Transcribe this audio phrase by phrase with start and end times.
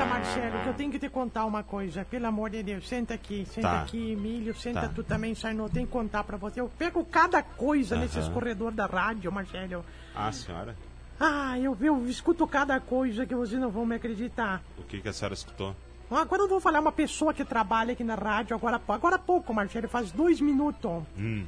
[0.00, 2.88] Senta, Marcelo, que eu tenho que te contar uma coisa, pelo amor de Deus.
[2.88, 3.82] Senta aqui, senta Tá.
[3.82, 4.88] aqui, Emílio, senta Tá.
[4.88, 5.68] tu também, Sarno.
[5.68, 6.60] Tenho que contar pra você.
[6.60, 8.04] Eu pego cada coisa Aham.
[8.04, 9.84] nesses corredores da rádio, Marcelo.
[10.14, 10.74] Ah, senhora?
[11.18, 14.62] Ah, eu, eu escuto cada coisa que vocês não vão me acreditar.
[14.78, 15.76] O que, que a senhora escutou?
[16.10, 19.52] Agora eu vou falar uma pessoa que trabalha aqui na rádio, agora, agora há pouco,
[19.52, 21.02] Marcelo, faz dois minutos.
[21.16, 21.44] Hum.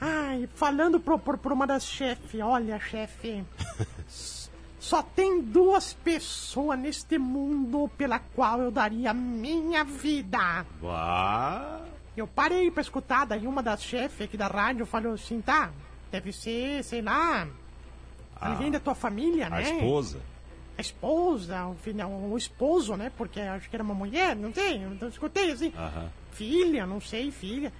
[0.00, 3.42] Ai, falando pro, pro, pro uma das chefes, olha, chefe.
[4.84, 10.66] Só tem duas pessoas neste mundo pela qual eu daria a minha vida.
[12.14, 15.70] Eu parei pra escutar, daí uma das chefes aqui da rádio falou assim, tá,
[16.12, 17.48] deve ser, sei lá,
[18.38, 19.62] alguém da tua família, A né?
[19.62, 20.20] esposa?
[20.76, 23.10] A esposa, o, filho, o esposo, né?
[23.16, 25.72] Porque acho que era uma mulher, não sei, eu escutei assim.
[25.78, 26.10] Aham.
[26.32, 27.72] Filha, não sei, filha.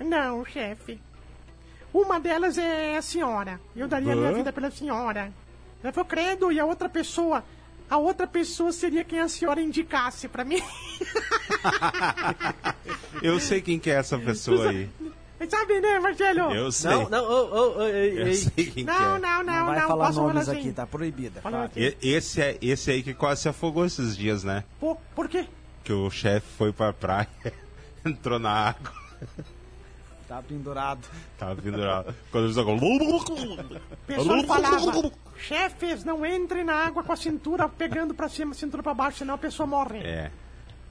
[0.00, 0.98] Não, chefe.
[1.92, 3.60] Uma delas é a senhora.
[3.76, 4.32] Eu daria a minha Hã?
[4.32, 5.30] vida pela senhora.
[5.82, 7.44] Ela falou, credo, e a outra pessoa.
[7.90, 10.60] A outra pessoa seria quem a senhora indicasse pra mim.
[13.22, 14.88] Eu sei quem que é essa pessoa aí.
[15.48, 16.52] Sabe, né, Marcelo?
[16.54, 16.90] Eu sei.
[16.90, 18.34] Não, não, ô, ô, ô, ei, Eu ei.
[18.34, 19.18] sei quem que Não, é.
[19.20, 20.58] não, não, Não vai não, falar posso nomes assim.
[20.60, 21.40] aqui, tá proibida.
[21.40, 21.80] Fala assim.
[21.80, 24.64] E- Esse, é, esse aí que quase se afogou esses dias, né?
[24.80, 25.46] Pô, por quê?
[25.84, 27.28] Que o chefe foi pra praia,
[28.04, 28.92] entrou na água,
[30.28, 31.08] Tá pendurado.
[31.38, 32.14] tava pendurado.
[32.30, 32.76] Quando ele sacou...
[32.76, 38.82] O pessoal falava, chefes, não entrem na água com a cintura pegando pra cima, cintura
[38.82, 40.00] pra baixo, senão a pessoa morre.
[40.00, 40.30] É.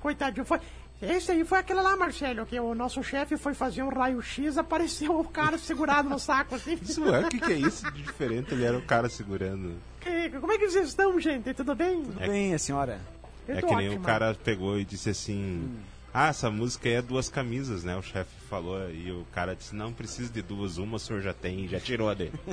[0.02, 0.60] Coitadinho, foi.
[1.00, 5.20] Esse aí foi aquela lá, Marcelo, que o nosso chefe foi fazer um raio-x, apareceu
[5.20, 6.74] o cara segurado no saco, assim.
[6.82, 8.52] Isso é, o que, que é isso de diferente?
[8.56, 9.76] Ele era o cara segurando.
[10.00, 11.54] Que- Como é que vocês estão, gente?
[11.54, 12.02] Tudo bem?
[12.02, 13.00] Tudo bem, a senhora?
[13.48, 14.02] Eu é tô que nem ótima.
[14.02, 15.78] o cara pegou e disse assim:
[16.14, 17.96] Ah, essa música aí é duas camisas, né?
[17.96, 21.34] O chefe falou e o cara disse: Não precisa de duas, uma o senhor já
[21.34, 22.34] tem, já tirou a dele.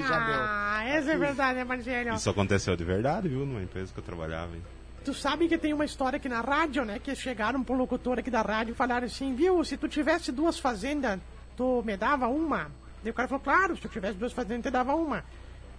[0.00, 2.14] Ah, essa é verdade, né, Marcelo?
[2.14, 3.44] Isso aconteceu de verdade, viu?
[3.44, 4.54] Numa empresa que eu trabalhava.
[4.54, 4.62] Hein?
[5.04, 6.98] Tu sabe que tem uma história aqui na rádio, né?
[6.98, 10.58] Que chegaram pro locutor aqui da rádio e falaram assim, viu, se tu tivesse duas
[10.58, 11.18] fazendas,
[11.56, 12.70] tu me dava uma?
[13.02, 15.24] Daí o cara falou, claro, se tu tivesse duas fazendas, tu dava uma.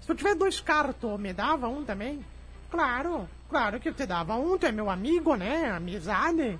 [0.01, 2.25] Se tu tivesse dois carros, tu me dava um também?
[2.71, 5.71] Claro, claro que eu te dava um, tu é meu amigo, né?
[5.71, 6.59] Amizade.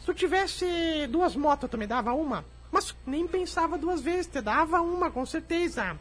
[0.00, 2.44] Se tu tivesse duas motos, tu me dava uma?
[2.70, 5.96] Mas nem pensava duas vezes, te dava uma, com certeza.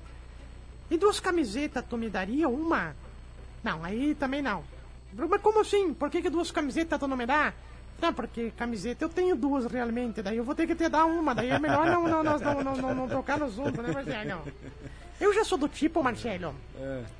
[0.90, 2.96] E duas camisetas, tu me daria uma?
[3.63, 4.63] Não, aí também não.
[5.13, 5.94] Mas como assim?
[5.94, 7.53] Por que, que duas camisetas tu não me dá?
[8.02, 11.34] Não, porque camiseta eu tenho duas realmente, daí eu vou ter que te dar uma,
[11.34, 14.44] daí é melhor não, não, não, não, não, não trocar no assunto, né, Marcelo?
[15.19, 16.53] Eu já sou do tipo, Marcelo,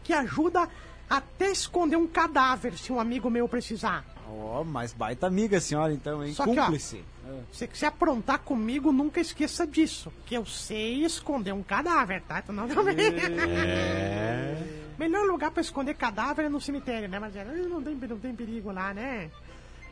[0.04, 0.70] que ajuda
[1.09, 4.06] até esconder um cadáver se um amigo meu precisar.
[4.29, 6.34] Ó, mas baita amiga a senhora então, hein?
[6.34, 7.03] Só que, ó, Cúmplice.
[7.51, 12.41] Se se aprontar comigo, nunca esqueça disso, que eu sei esconder um cadáver, tá?
[12.41, 14.57] Tu não É.
[14.97, 17.51] Melhor lugar pra esconder cadáver é no cemitério, né, Marcelo?
[17.69, 19.29] Não tem, não tem perigo lá, né?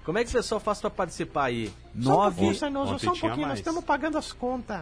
[0.03, 1.67] Como é que o pessoal faz pra participar aí?
[1.67, 2.55] Só um pouquinho, Nove.
[2.55, 3.47] Sarnoso, Ontem só um pouquinho.
[3.47, 4.81] Nós estamos pagando as contas.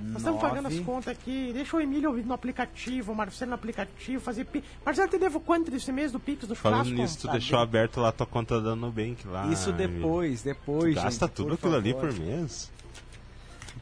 [0.00, 1.50] Nós estamos pagando as contas aqui.
[1.52, 4.62] Deixa o Emílio ouvir no aplicativo, o Marcelo no aplicativo, fazer pi...
[4.84, 7.02] Marcelo, te devo quanto desse mês do Pix do Falando churrasco?
[7.02, 7.62] nisso, tu Tá deixou bem.
[7.64, 9.46] aberto lá tua conta da Nubank lá.
[9.48, 9.88] Isso Emílio.
[10.00, 10.94] depois, depois.
[10.94, 12.08] Tu gasta gente, tudo por aquilo ali favor.
[12.12, 12.70] por mês?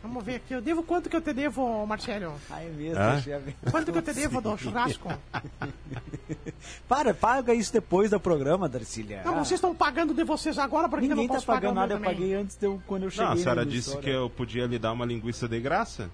[0.03, 0.55] Vamos ver aqui.
[0.55, 2.35] Eu devo quanto que eu te devo, Marcelo?
[2.51, 3.21] Ai, mesmo, Hã?
[3.21, 3.55] chefe.
[3.71, 5.09] Quanto que eu te devo do churrasco?
[6.89, 9.23] Para, paga isso depois do programa, Darcília.
[9.25, 11.61] Não, Ah, vocês estão pagando de vocês agora, porque eu não Ninguém tá posso pagar
[11.61, 12.15] pagando nada, eu também.
[12.15, 13.27] paguei antes de eu, quando eu cheguei.
[13.27, 16.11] Não, a senhora disse que eu podia lhe dar uma linguiça de graça?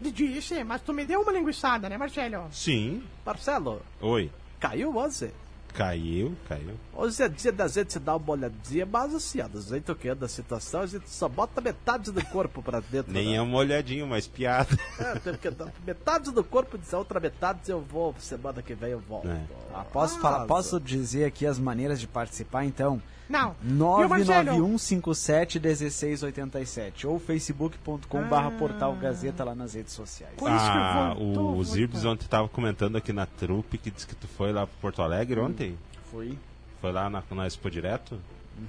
[0.00, 2.46] Disse, mas tu me deu uma linguiçada, né, Marcelo?
[2.52, 3.02] Sim.
[3.24, 4.30] Marcelo, Oi.
[4.58, 5.30] caiu você?
[5.72, 6.74] Caiu, caiu.
[6.96, 10.26] Hoje é dia da gente dar uma olhadinha, mas assim, ó, do jeito que anda
[10.26, 13.12] a situação, a gente só bota metade do corpo pra dentro.
[13.12, 13.34] Nem né?
[13.36, 14.68] é uma olhadinha, mas piada.
[14.98, 18.62] É, tem que dar metade do corpo e dizer a outra metade eu vou, semana
[18.62, 19.28] que vem eu volto.
[19.28, 19.40] É.
[19.74, 23.02] Ah, posso, falar, posso dizer aqui as maneiras de participar, então?
[23.28, 23.56] Não.
[23.64, 24.52] E o Marcelo?
[24.68, 30.34] 991571687 ou facebook.com barra portal Gazeta lá nas redes sociais.
[30.36, 33.90] Por isso que eu Ah, o vou- Zirbis ontem tava comentando aqui na trupe que
[33.90, 35.76] disse que tu foi lá pro Porto Alegre ontem.
[36.10, 36.38] Foi
[36.84, 38.20] Foi lá na, na Expo Direto?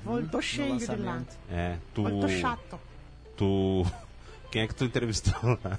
[0.06, 1.22] Vou- tô cheio de lá.
[1.52, 1.76] É.
[1.94, 2.08] Tu.
[2.08, 2.80] Eu tô chato.
[3.36, 3.86] Tu.
[4.50, 5.78] Quem é que tu entrevistou lá?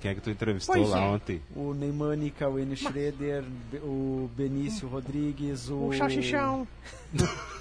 [0.00, 1.08] Quem é que tu entrevistou Pois lá é.
[1.08, 1.42] ontem?
[1.56, 2.76] O Neymânica, o N.
[2.76, 3.44] Schroeder,
[3.82, 5.88] o Benício Rodrigues, o...
[5.88, 6.66] O Chachichão.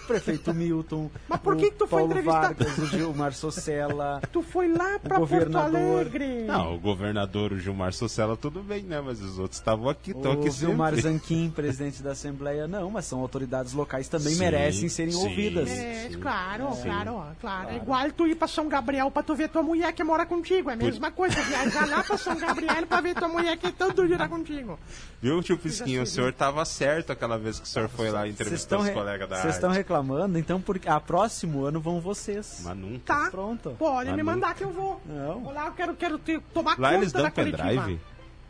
[0.07, 1.10] prefeito Milton.
[1.28, 4.22] Mas por o que que tu foi Paulo entrevistar- Vargas, o Gilmar Socella.
[4.31, 6.00] Tu foi lá pra Porto governador.
[6.01, 6.44] Alegre.
[6.44, 9.01] Não, o governador o Gilmar Socella, tudo bem, né?
[9.01, 11.01] Mas os outros estavam aqui, estão aqui O Vilmar sempre.
[11.12, 15.19] Zanquim, presidente da Assembleia, não, mas são autoridades locais também Sim, merecem serem sim.
[15.28, 15.69] ouvidas.
[15.69, 16.19] É, Sim.
[16.19, 16.84] claro, Sim.
[16.84, 17.69] claro, claro.
[17.69, 20.69] É igual tu ir pra São Gabriel pra tu ver tua mulher que mora contigo.
[20.69, 21.36] É a mesma coisa.
[21.42, 24.77] Viajar lá pra São Gabriel pra ver tua mulher que todo dia tá contigo.
[25.21, 26.03] Viu, tio Pisquinho?
[26.03, 29.29] O senhor tava certo aquela vez que o senhor foi lá Vocês entrevistar os colegas
[29.29, 29.56] da vocês arte.
[29.56, 30.79] estão reclamando, então por...
[30.85, 32.62] a próximo ano vão vocês.
[32.63, 33.00] Mas nunca.
[33.06, 33.31] Tá?
[33.31, 33.75] Pronto.
[33.79, 35.01] Pode me mandar que eu vou.
[35.06, 35.39] Não.
[35.41, 38.00] Vou lá, eu quero, quero ter, tomar Lá conta eles dão pendrive?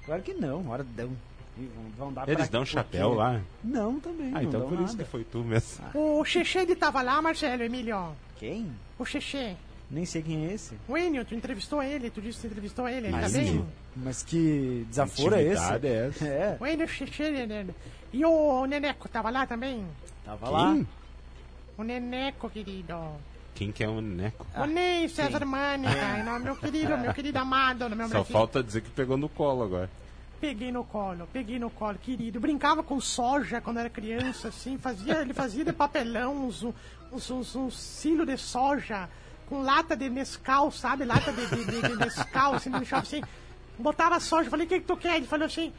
[0.06, 1.12] Claro que não, hora dão.
[1.97, 3.15] Vão, dar Eles dão chapéu quê?
[3.15, 3.41] lá?
[3.63, 4.27] Não, também.
[4.27, 5.03] Ah, não então por isso nada.
[5.03, 5.83] que foi tu mesmo.
[5.94, 8.15] O Xexê ele tava lá, Marcelo, Emílio.
[8.38, 8.71] Quem?
[9.00, 9.56] O Xexê.
[9.89, 10.75] Nem sei quem é esse.
[10.88, 13.45] O Enio, tu entrevistou ele, tu disse que entrevistou ele, ele tá Mas bem?
[13.48, 13.66] sim.
[13.95, 15.63] Mas que desaforo é esse?
[15.86, 16.25] É essa?
[16.28, 16.88] É, O Enio,
[17.19, 17.75] ele-
[18.12, 19.86] e o Neneco tava lá também?
[20.25, 20.74] tava lá.
[20.74, 20.88] Quem?
[21.78, 22.95] O Neneco, querido.
[23.56, 24.45] Quem que é o Neco?
[24.56, 28.34] o Ney, César Mânica, não, meu querido, meu querido amado, meu Só Brasil.
[28.34, 29.89] falta dizer que pegou no colo agora.
[30.39, 32.39] Peguei no colo, peguei no colo, querido.
[32.39, 34.78] Brincava com soja quando era criança, assim.
[34.78, 36.62] Fazia, ele fazia de papelão uns,
[37.12, 39.10] uns, uns, uns cílio de soja
[39.48, 41.06] com lata de Nescau, sabe?
[41.06, 43.22] Lata de, de, de, de Nescau, assim, deixava assim.
[43.80, 45.18] Botava soja, falei, o que, que tu quer?
[45.18, 45.72] Ele falou assim,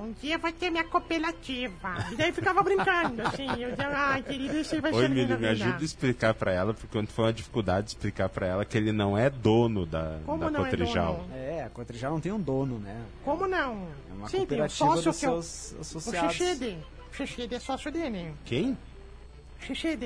[0.00, 1.94] um dia vai ter minha cooperativa.
[2.10, 3.46] E daí ficava brincando, assim.
[3.50, 6.74] Eu dizia, ai, querido, isso aí vai Oi, ser me ajuda a explicar pra ela,
[6.74, 10.38] porque foi uma dificuldade de explicar pra ela que ele não é dono da, Como
[10.38, 11.14] da não é Cotrijal.
[11.16, 11.34] dono?
[11.34, 13.00] É, a Cotrijal não tem um dono, né?
[13.24, 13.86] Como não?
[14.10, 16.36] É uma Sim, tem um cooperativa sócio dos que é o, seus o associados.
[16.36, 16.78] Xexede.
[17.12, 18.34] O Xexede é sócio dele.
[18.44, 18.76] Quem?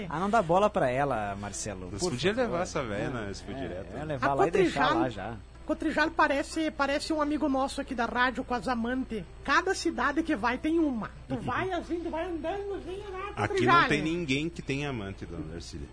[0.09, 1.89] Ah, não dá bola pra ela, Marcelo.
[1.91, 2.47] Você por podia favor.
[2.50, 3.97] levar essa velha na Expo É, Direto.
[3.97, 5.37] é, levar A lá e deixar Cotrijal- lá já.
[5.67, 9.23] Cotrijal parece, parece um amigo nosso aqui da rádio com as amantes.
[9.45, 11.11] Cada cidade que vai tem uma.
[11.29, 13.81] Tu vai assim, tu vai andando assim, lá, Aqui Cotrijal.
[13.83, 15.89] não tem ninguém que tenha amante, dona Darcília.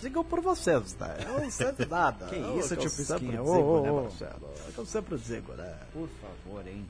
[0.00, 1.14] Digam por vocês, tá?
[1.24, 2.26] Eu não sei de nada.
[2.26, 3.32] Que É o isso, eu tio sempre Pisquinha?
[3.42, 3.92] digo, Ô, ô, né.
[4.02, 4.50] Marcelo?
[4.56, 5.74] É eu sempre digo, né?
[5.92, 6.84] Por favor, hein?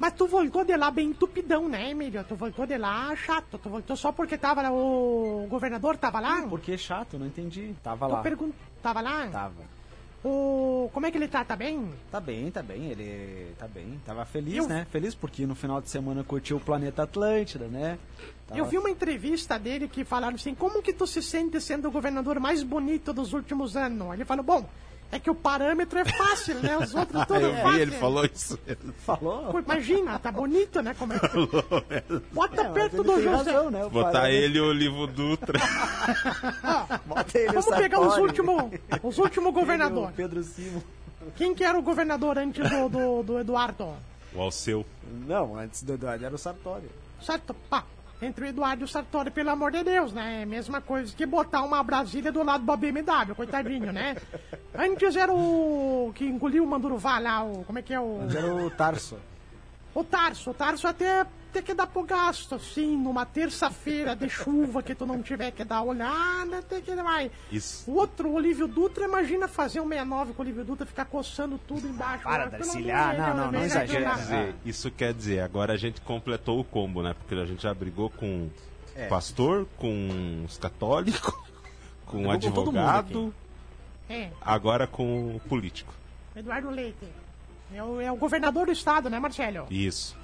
[0.00, 2.24] Mas tu voltou de lá bem entupidão, né, Emílio?
[2.24, 3.58] Tu voltou de lá chato.
[3.58, 6.40] Tu voltou só porque tava lá, o governador tava lá?
[6.48, 7.74] Porque é chato, não entendi.
[7.82, 8.22] Tava Tu lá.
[8.22, 8.52] pergun-
[8.82, 9.26] Tava lá?
[9.28, 9.78] Tava.
[10.24, 10.90] O...
[10.92, 11.44] Como é que ele tá?
[11.44, 11.90] Tá bem?
[12.10, 14.00] Tá bem, tá bem, ele tá bem.
[14.04, 14.86] Tava feliz, Eu- né?
[14.90, 17.98] Feliz porque no final de semana curtiu o planeta Atlântida, né?
[18.46, 21.88] Tava- Eu vi uma entrevista dele que falaram assim, como que tu se sente sendo
[21.88, 24.12] o governador mais bonito dos últimos anos?
[24.14, 24.66] Ele falou, bom,
[25.12, 26.76] é que o parâmetro é fácil, né?
[26.78, 27.80] Os outros tudo Eu vi, fácil.
[27.80, 28.58] ele falou isso.
[29.04, 29.50] Falou?
[29.52, 30.94] Pô, imagina, tá bonito, né?
[30.98, 32.20] Como é que...
[32.32, 33.28] Bota É, perto do José.
[33.50, 33.84] razão, né?
[33.84, 35.58] O Botar parâmetro- ele e o Olivo Dutra.
[37.06, 38.22] Bota ele Vamos pegar os Sartori.
[38.28, 38.64] últimos,
[39.02, 40.14] os últimos Ele e o governadores.
[40.16, 40.82] Pedro Simo.
[41.36, 43.94] Quem que era o governador antes do, do, do Eduardo?
[44.34, 44.86] O Alceu.
[45.26, 46.88] Não, antes do Eduardo era o Sartori.
[47.20, 47.52] Certo?
[47.68, 47.84] Pá.
[48.22, 50.40] Entre o Eduardo e o Sartori, pelo amor de Deus, né?
[50.40, 54.16] É a mesma coisa que botar uma Brasília do lado da BMW, coitadinho, né?
[54.76, 57.64] Antes era o que engoliu o Manduruvá lá, o...
[57.64, 58.20] Como é que é o...
[58.22, 59.18] Antes era o Tarso.
[59.94, 64.82] O Tarso, o Tarso até tem que dar pro gasto, assim, numa terça-feira de chuva
[64.82, 67.30] que tu não tiver que dar olhada, até que vai.
[67.50, 67.90] Isso.
[67.90, 71.58] O outro, o Olívio Dutra, imagina fazer um 69 com o Olívio Dutra, ficar coçando
[71.66, 72.24] tudo embaixo.
[72.24, 73.64] Para, amor Ah, de não, não, não né?
[73.66, 74.00] exagera.
[74.08, 77.14] Não Quer dizer, isso quer dizer, agora a gente completou o combo, né?
[77.14, 78.48] Porque a gente já brigou com
[78.96, 79.06] É.
[79.08, 81.34] pastor, com os católicos,
[82.06, 83.34] com Brigou com todo mundo advogado,
[84.08, 85.92] É, agora com o político.
[86.34, 87.06] Eduardo Leite.
[87.72, 89.66] É o, é o governador do estado, né, Marcelo?
[89.70, 90.16] Isso.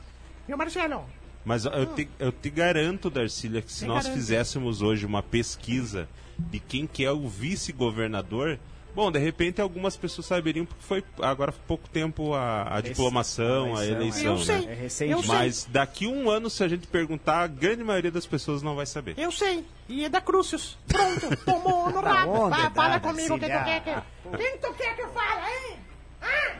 [0.48, 1.04] Viu, Marcelo?
[1.46, 4.18] Mas eu, te, eu te garanto, Darcília, que se nós garante.
[4.20, 8.58] fizéssemos hoje uma pesquisa de quem que é o vice-governador,
[8.92, 13.76] bom, de repente algumas pessoas saberiam, porque foi agora há pouco tempo a, a diplomação,
[13.76, 14.66] a eleição, eleição, Eu sei.
[14.66, 14.72] né?
[14.72, 15.12] É recente.
[15.12, 15.28] Eu sei.
[15.28, 18.84] Mas daqui um ano, se a gente perguntar, a grande maioria das pessoas não vai
[18.84, 19.14] saber.
[19.16, 19.64] Eu sei.
[19.88, 20.76] E é da Crucius.
[20.88, 22.32] Pronto, tomou no rabo.
[22.32, 24.36] onde, fala comigo o que tu quer que...
[24.36, 25.76] Quem tu quer que eu fale, hein?
[26.20, 26.56] Ah!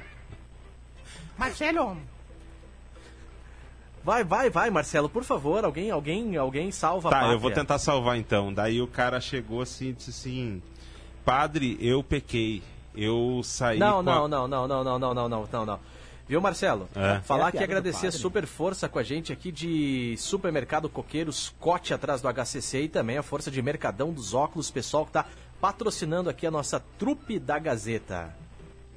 [1.37, 1.97] Marcelo,
[4.07, 8.17] Vai, vai, vai, Marcelo, por favor, alguém, alguém, alguém salva Tá, eu vou tentar salvar
[8.17, 8.55] então.
[8.55, 10.63] Daí o cara chegou assim e disse assim:
[11.25, 12.63] Padre, eu pequei.
[12.95, 13.81] Eu saí.
[13.81, 15.81] Não, com a- não, não, não, não, não, não, não, não, não, não.
[16.29, 16.89] Viu, Marcelo?
[16.95, 17.19] É.
[17.25, 22.21] Falar É que agradecer super força com a gente aqui de Supermercado Coqueiro, Scott atrás
[22.21, 25.27] do HCC e também a força de Mercadão dos Óculos, pessoal que tá
[25.61, 28.33] patrocinando aqui a nossa trupe da Gazeta.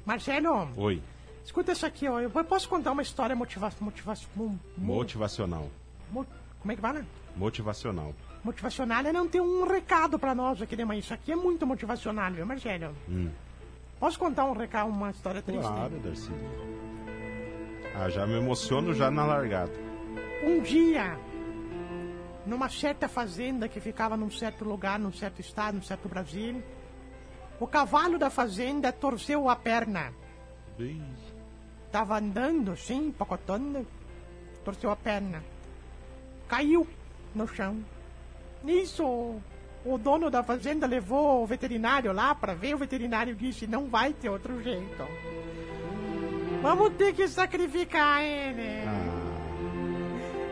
[0.06, 1.02] Marcelo, Oi.
[1.44, 2.20] Escuta isso aqui, ó.
[2.20, 3.84] Eu posso contar uma história motivacional.
[3.84, 4.58] Motivacional.
[4.76, 5.70] Motivacional.
[6.12, 7.06] como é que fala?
[7.36, 8.14] Motivacional.
[8.42, 11.00] Motivacional é não ter um recado pra nós aqui de manhã.
[11.00, 12.94] Isso aqui é muito motivacional, viu, Marcelo?
[13.98, 15.60] Posso contar um recado, uma história triste?
[15.60, 16.30] Claro, Darcy.
[17.94, 19.72] Ah, já me emociono já na largada.
[20.42, 21.18] Um dia,
[22.46, 26.62] numa certa fazenda que ficava num certo lugar, num certo estado, num certo Brasil.
[27.58, 30.14] O cavalo da fazenda torceu a perna.
[30.78, 31.02] Ih,
[31.90, 33.86] Tava andando assim, pacotando,
[34.64, 35.42] torceu a perna.
[36.48, 36.86] Caiu
[37.34, 37.78] no chão.
[38.62, 39.40] Nisso,
[39.84, 42.74] o dono da fazenda levou o veterinário lá para ver.
[42.74, 45.06] O veterinário disse: não vai ter outro jeito.
[46.62, 48.84] Vamos ter que sacrificar ele.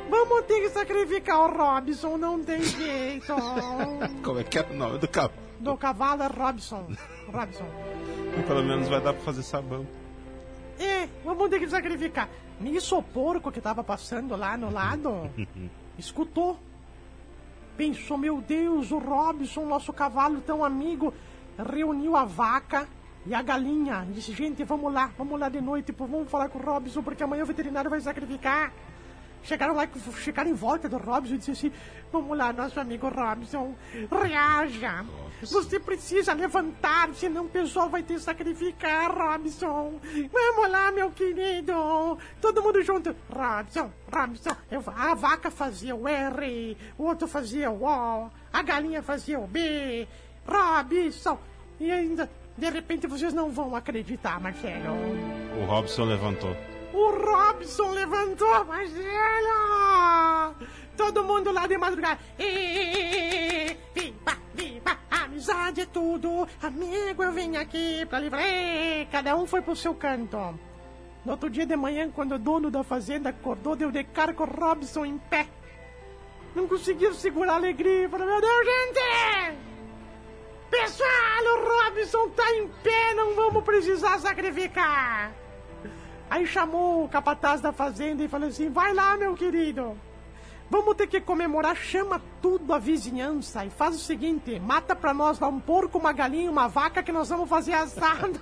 [0.08, 3.34] Vamos ter que sacrificar o Robson, não tem jeito.
[4.24, 5.34] Como é que era o nome do cavalo?
[5.60, 6.86] Do cavalo é Robson.
[7.30, 7.66] Robson.
[8.46, 9.86] Pelo menos vai dar pra fazer sabão.
[11.28, 12.26] Vamos ter que sacrificar.
[12.58, 15.28] Nisso o porco que tava passando lá no lado
[15.98, 16.58] escutou.
[17.76, 21.12] Pensou, meu Deus, o Robson, nosso cavalo tão amigo,
[21.70, 22.88] reuniu a vaca
[23.26, 24.06] e a galinha.
[24.10, 27.22] Disse, gente, vamos lá, vamos lá de noite, pô, vamos falar com o Robson, porque
[27.22, 28.72] amanhã o veterinário vai sacrificar.
[29.42, 31.72] Chegaram lá, chegaram em volta do Robson e disseram assim:
[32.10, 33.74] Vamos lá, nosso amigo Robson,
[34.10, 35.04] reaja.
[35.42, 40.00] Você precisa levantar, senão o pessoal vai que sacrificar, Robson.
[40.32, 41.72] Vamos lá, meu querido.
[42.40, 43.14] Todo mundo junto.
[43.30, 44.56] Robson, Robson.
[44.96, 50.08] A vaca fazia o R, o outro fazia o O, a galinha fazia o B.
[50.46, 51.38] Robson.
[51.78, 54.96] E ainda, de repente, vocês não vão acreditar, Marcelo.
[55.60, 56.56] O Robson levantou.
[56.92, 60.54] O Robson levantou, Marcelo!
[60.96, 62.18] Todo mundo lá de madrugada.
[62.38, 66.48] Ê, Viva, viva, amizade é tudo.
[66.60, 68.42] Amigo, eu vim aqui pra livrar.
[69.12, 70.58] Cada um foi pro seu canto.
[71.24, 74.44] No outro dia de manhã, quando o dono da fazenda acordou, deu de cara com
[74.44, 75.46] Robson em pé.
[76.54, 78.08] Não conseguiu segurar a alegria.
[78.08, 79.58] Falou, meu Deus, gente!
[80.70, 81.08] Pessoal,
[81.44, 85.32] o Robson tá em pé, não vamos precisar sacrificar.
[86.28, 89.96] Aí chamou o capataz da fazenda e falou assim: vai lá, meu querido.
[90.70, 95.40] Vamos ter que comemorar, chama tudo a vizinhança e faz o seguinte: mata pra nós
[95.40, 98.38] lá um porco, uma galinha, uma vaca que nós vamos fazer assado.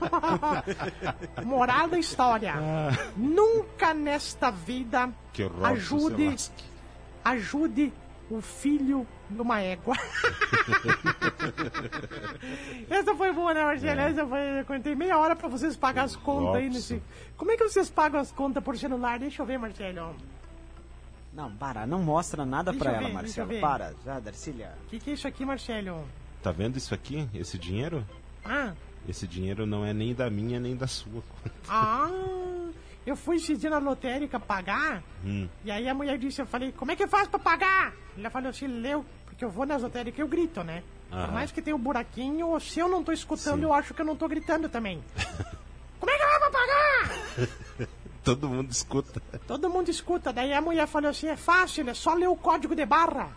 [1.44, 2.54] Moral da história:
[3.16, 5.08] nunca nesta vida
[5.62, 6.34] ajude,
[7.24, 7.92] ajude
[8.28, 9.94] o filho de uma égua.
[12.90, 14.00] Essa foi boa, né, Marcelo?
[14.00, 14.60] Essa foi.
[14.60, 17.00] Eu contei meia hora pra vocês pagar as contas aí nesse.
[17.36, 19.18] Como é que vocês pagam as contas por celular?
[19.18, 20.16] Deixa eu ver, Marcelo.
[21.36, 23.60] Não, para, não mostra nada Deixa pra eu ela, ver, eu Marcelo.
[23.60, 24.72] Para, já, Darcília.
[24.84, 26.08] O que, que é isso aqui, Marcelo?
[26.42, 27.28] Tá vendo isso aqui?
[27.34, 28.02] Esse dinheiro?
[28.42, 28.72] Ah,
[29.06, 31.22] Esse dinheiro não é nem da minha nem da sua.
[31.68, 32.08] ah,
[33.04, 35.02] eu fui esse dia na lotérica pagar.
[35.22, 35.46] Hum.
[35.62, 37.92] E aí a mulher disse, eu falei, como é que faz pra pagar?
[38.16, 40.82] Ela falou assim, leu, porque eu vou nas lotéricas e eu grito, né?
[41.10, 41.32] Por Aham.
[41.32, 43.64] mais que tenha um buraquinho, se eu não tô escutando, Sim.
[43.64, 45.04] eu acho que eu não tô gritando também.
[46.00, 47.88] como é que vai pra pagar?
[48.26, 49.22] Todo mundo escuta.
[49.46, 50.32] Todo mundo escuta.
[50.32, 53.30] Daí a mulher falou assim: é fácil, é só ler o código de barra.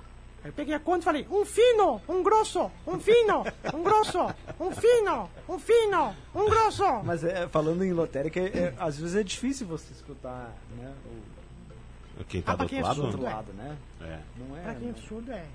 [0.44, 3.44] Aí eu peguei a conta e falei: um fino, um grosso, um fino,
[3.74, 4.20] um grosso,
[4.60, 6.84] um fino, um fino, um grosso.
[7.04, 10.92] Mas é, falando em lotérica, é- é- às vezes é difícil você escutar né,
[12.20, 13.02] o Quem tá Ah, do pra outro é lado?
[13.04, 13.30] outro é.
[13.34, 13.78] lado, né?
[14.02, 14.20] É.
[14.38, 14.62] Não é.
[14.62, 15.46] Pra quem é não- surdo é.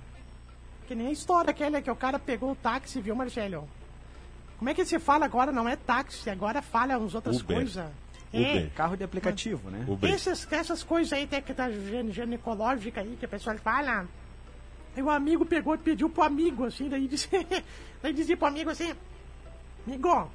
[0.86, 3.68] Que nem a história aquela que o cara pegou o táxi, viu, Marcelo?
[4.58, 5.50] Como é que se fala agora?
[5.50, 7.84] Não é táxi, agora fala uns outras coisas.
[8.34, 8.66] Uber.
[8.66, 8.70] É.
[8.74, 9.84] Carro de aplicativo, né?
[9.88, 10.12] Uber.
[10.12, 14.06] Essas, essas coisas aí tem que tá ginecológica aí que a pessoa fala.
[14.96, 17.28] Aí o amigo pegou e pediu pro amigo, assim, daí disse,
[18.02, 18.94] daí dizia pro amigo assim,
[19.86, 20.30] amigo,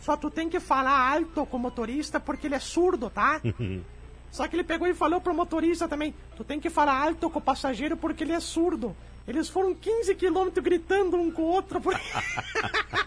[0.00, 3.40] só tu tem que falar alto com o motorista porque ele é surdo, tá?
[4.32, 7.38] Só que ele pegou e falou pro motorista também, tu tem que falar alto com
[7.38, 8.96] o passageiro porque ele é surdo.
[9.28, 11.80] Eles foram 15 quilômetros gritando um com o outro.
[11.80, 11.94] Por...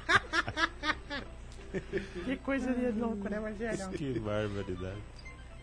[2.26, 3.92] que coisa de louco, né, Marcelo?
[3.92, 4.98] Que barbaridade.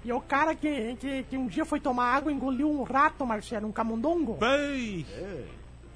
[0.04, 3.69] E o cara que, que, que um dia foi tomar água engoliu um rato, Marcelo,
[3.69, 4.35] um camundongo.
[4.35, 5.07] Pai!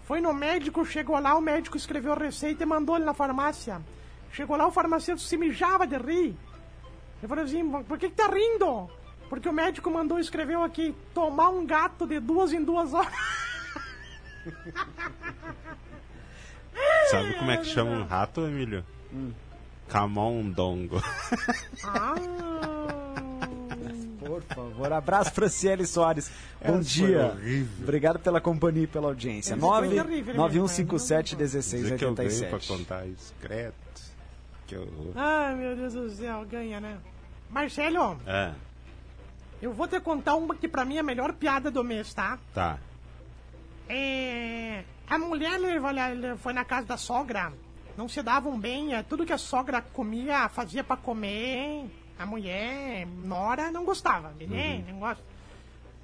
[0.05, 3.83] Foi no médico, chegou lá, o médico escreveu a receita e mandou ele na farmácia.
[4.33, 6.37] Chegou lá, o farmacêutico se mijava de rir.
[7.19, 8.89] Ele falou assim, por que, que tá rindo?
[9.29, 13.13] Porque o médico mandou, escreveu aqui, tomar um gato de duas em duas horas.
[17.11, 18.85] Sabe como é que chama um rato, Emílio?
[19.89, 21.01] Camondongo.
[21.85, 22.15] Ah,
[24.25, 26.31] Por favor, abraço pra Ciele Soares.
[26.65, 27.37] Bom Essa dia.
[27.81, 29.55] Obrigado pela companhia e pela audiência.
[29.55, 30.39] Essa foi terrível, né?
[30.39, 32.69] 9157 Dizer que eu ganhei pra 1687.
[32.69, 33.33] contar isso.
[33.41, 33.75] Credo.
[34.67, 35.13] Que horror.
[35.15, 36.99] ai, meu Deus do céu, ganha, né?
[37.49, 38.51] Marcelo, É,
[39.63, 42.37] eu vou te contar uma que pra mim é a melhor piada do mês, tá?
[42.53, 42.77] tá.
[43.89, 45.61] É, a mulher
[46.39, 47.53] foi na casa da sogra,
[47.97, 53.07] não se davam bem, é, tudo que a sogra comia, fazia pra comer, a mulher,
[53.07, 54.85] Nora, não gostava, né?
[54.89, 55.25] Não gosta.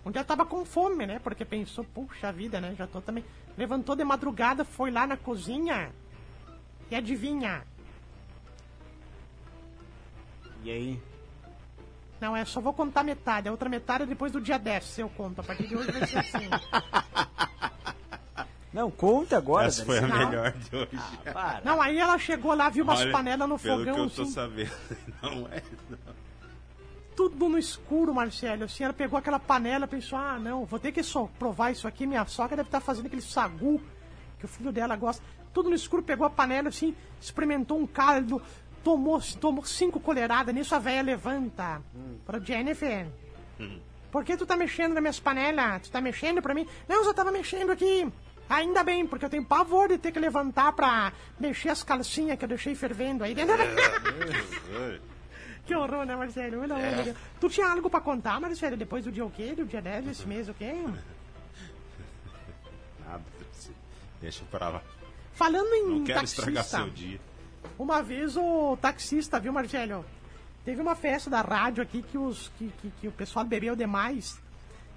[0.04, 1.20] Um dia tava com fome, né?
[1.22, 2.74] Porque pensou, puxa vida, né?
[2.76, 3.24] Já tô também.
[3.56, 5.92] Levantou de madrugada, foi lá na cozinha.
[6.90, 7.62] E adivinha?
[10.64, 11.02] E aí?
[12.20, 13.48] Não, é só vou contar metade.
[13.48, 15.40] A outra metade é depois do dia 10, eu conto.
[15.40, 16.48] A partir de hoje vai ser assim.
[18.72, 19.66] Não, conta agora.
[19.66, 20.16] Essa foi a Não.
[20.16, 20.88] melhor de hoje.
[21.32, 21.60] Para.
[21.64, 24.22] Não, aí ela chegou lá, viu umas Olha, panelas no pelo fogão, que eu tô
[24.22, 24.72] assim, sabendo,
[25.22, 25.62] não é.
[27.14, 28.64] tudo no escuro, Marcelo.
[28.64, 31.86] Assim, ela pegou aquela panela e pensou, ah, não, vou ter que só provar isso
[31.86, 32.06] aqui.
[32.06, 33.80] Minha sogra deve estar fazendo aquele sagu
[34.38, 35.22] que o filho dela gosta.
[35.52, 38.40] Tudo no escuro, pegou a panela, assim, experimentou um caldo,
[38.82, 40.54] tomou, tomou cinco colheradas.
[40.54, 41.82] Nisso a velha levanta.
[42.24, 43.06] Para Jennifer.
[44.10, 45.82] Por que tu tá mexendo nas minhas panelas?
[45.82, 46.66] Tu tá mexendo pra mim?
[46.88, 48.10] Não, eu só tava mexendo aqui.
[48.52, 52.44] Ainda bem, porque eu tenho pavor de ter que levantar pra mexer as calcinhas que
[52.44, 53.56] eu deixei fervendo aí dentro.
[55.64, 56.60] que horror, né, Marcelo?
[56.60, 57.16] Pelo amor de Deus.
[57.40, 59.54] Tu tinha algo pra contar, Marcelo, depois do dia o quê?
[59.56, 60.70] Do dia 10 desse mês, o quê?
[63.00, 63.22] Nada,
[64.20, 64.82] deixa pra lá.
[65.32, 67.18] Falando em Não quero taxista, estragar seu dia.
[67.78, 70.04] uma vez o taxista, viu, Marcelo?
[70.62, 74.38] Teve uma festa da rádio aqui que, os, que, que, que o pessoal bebeu demais.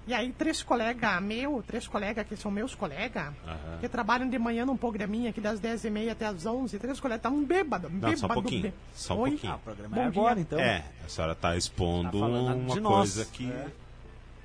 [0.07, 3.77] E aí, três colegas meu, três colegas que são meus colegas, Aham.
[3.81, 7.43] que trabalham de manhã num programinha aqui das 10h30 até as 11 três colegas estavam
[7.43, 7.91] bêbados.
[7.91, 8.61] Não, bêbado, só um pouquinho.
[8.61, 9.29] bê- Só um Oi?
[9.31, 9.53] pouquinho.
[9.53, 10.21] Ah, o programa Bom é dia.
[10.21, 10.59] agora, então.
[10.59, 13.49] É, a senhora tá expondo Tá uma coisa que.
[13.51, 13.67] É.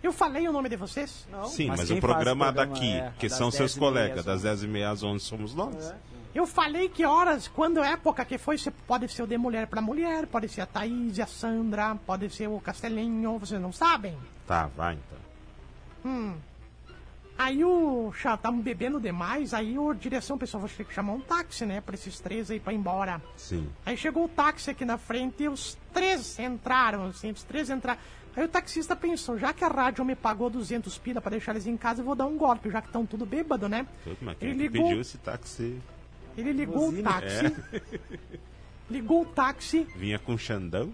[0.03, 1.27] Eu falei o nome de vocês?
[1.31, 4.43] Não, Sim, mas, quem o programa, programa daqui, é que são 10 seus colegas, das
[4.43, 5.93] 10h30 às 11 somos nós.
[6.35, 9.83] Eu falei que horas, quando época que foi, você pode ser o de mulher pra
[9.83, 14.17] mulher, pode ser a Thaís, a Sandra, pode ser o Castelinho, vocês não sabem?
[14.47, 15.19] Tá, vai então.
[17.39, 21.21] Aí o já estavam bebendo demais, aí o direção, pessoal, vou ter que chamar um
[21.21, 23.23] táxi, né, pra esses três aí pra ir embora.
[23.35, 23.67] Sim.
[23.87, 27.99] Aí chegou o táxi aqui na frente e os três entraram, assim, os três entraram.
[28.37, 31.67] Aí o taxista pensou, já que a rádio me pagou 200 pila pra deixar eles
[31.67, 33.87] em casa, eu vou dar um golpe, já que estão tudo bêbado, né?
[34.21, 35.81] Mas quem Ele é ligou, pediu esse táxi?
[36.37, 37.57] ele ligou o táxi,
[38.91, 40.93] ligou o táxi, Vinha com Xandão?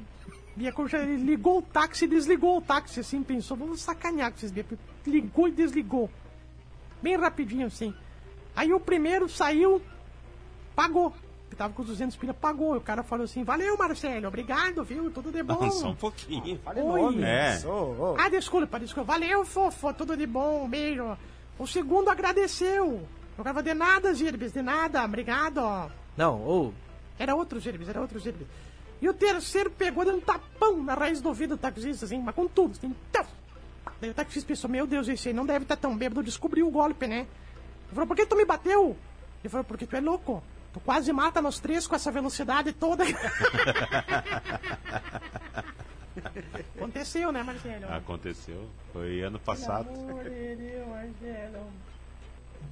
[0.56, 4.38] Bia Concha, ele ligou o táxi e desligou o táxi, assim, pensou, vamos sacanear com
[4.38, 4.78] esses bêbados.
[5.06, 6.10] Ligou e desligou.
[7.02, 7.94] Bem rapidinho, assim.
[8.56, 9.82] Aí o primeiro saiu,
[10.74, 11.12] pagou.
[11.50, 12.74] Que tava com os 200 pila, pagou.
[12.74, 15.60] E o cara falou assim, valeu, Marcelo, obrigado, viu, tudo de bom.
[15.60, 16.58] Não, só um pouquinho.
[16.64, 17.02] Fale Oi.
[17.02, 17.22] nome.
[17.22, 17.60] É.
[17.66, 18.16] Ô, ô.
[18.18, 19.12] Ah, desculpa, desculpa.
[19.12, 21.16] Valeu, fofo, tudo de bom, um beijo.
[21.58, 23.06] O segundo agradeceu.
[23.38, 25.92] O cara falou, de nada, Girbes, de nada, obrigado.
[26.16, 26.74] Não, ou.
[27.18, 28.46] Era outro Girbes, era outro Girbes.
[29.00, 32.34] E o terceiro pegou deu um tapão na raiz do ouvido do taxista, assim, mas
[32.34, 33.28] com tudo, assim, taf.
[34.00, 36.70] Daí o taxista pensou, meu Deus, esse aí não deve estar tão bêbado, descobriu o
[36.70, 37.20] golpe, né?
[37.20, 38.96] Ele falou, por que tu me bateu?
[39.42, 40.42] Ele falou, porque tu é louco.
[40.72, 43.04] Tu quase mata nós três com essa velocidade toda.
[46.76, 47.92] Aconteceu, né, Marcelo?
[47.92, 48.68] Aconteceu.
[48.92, 49.86] Foi ano passado.
[49.86, 51.66] Pelo amor de Deus, Marcelo.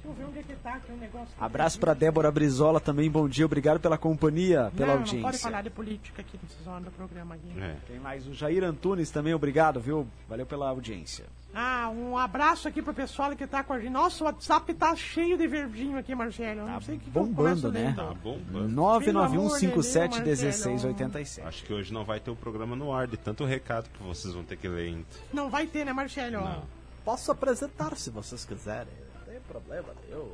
[0.07, 1.33] Onde é que tá um negócio.
[1.39, 5.21] Abraço pra Débora Brizola também, bom dia, obrigado pela companhia, pela não, audiência.
[5.21, 7.59] Não pode falar de política aqui nessas horas do programa aqui.
[7.59, 7.75] É.
[7.87, 10.07] Tem mais o Jair Antunes também, obrigado, viu?
[10.29, 11.25] Valeu pela audiência.
[11.57, 13.89] Ah, um abraço aqui pro pessoal que tá com a gente.
[13.89, 16.59] Nossa, o WhatsApp tá cheio de verdinho aqui, Marcelo.
[16.59, 17.93] Eu Tá não sei o que, que eu bombando, começo né?
[17.95, 18.75] Tá bombando.
[18.75, 21.47] 991571687.
[21.47, 24.33] Acho que hoje não vai ter o programa no ar, de tanto recado que vocês
[24.33, 25.05] vão ter que ler ainda.
[25.31, 26.41] Não vai ter, né, Marcelo?
[26.41, 26.63] Não.
[27.05, 29.04] Posso apresentar se vocês quiserem.
[29.47, 30.31] Problema nenhum.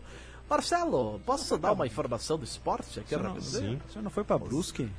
[0.50, 3.80] Marcelo, posso dar uma informação do esporte aqui Não, rapidinho?
[3.80, 3.82] Sim.
[3.90, 4.90] Senhor não foi pra Brusque?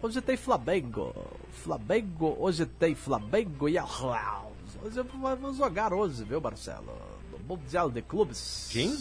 [0.00, 1.14] Hoje tem Flamengo.
[1.62, 4.52] Flamengo, hoje tem Flamengo e Arraus.
[4.82, 6.96] Hoje vamos jogar hoje, viu, Marcelo?
[7.30, 8.68] No Mundial de Clubes.
[8.70, 8.96] Quem?